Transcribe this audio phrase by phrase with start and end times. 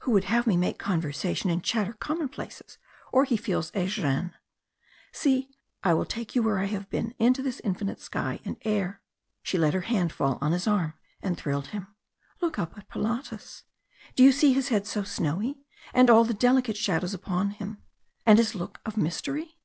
[0.00, 2.76] who would have me make conversation and chatter commonplaces
[3.10, 4.34] or he feels a gêne!
[5.12, 5.48] See,
[5.82, 9.00] I will take you where I have been into this infinite sky and air"
[9.42, 11.86] she let her hand fall on his arm and thrilled him
[12.42, 13.64] "look up at Pilatus.
[14.14, 15.64] Do you see his head so snowy,
[15.94, 17.82] and all the delicate shadows upon him,
[18.26, 19.56] and his look of mystery?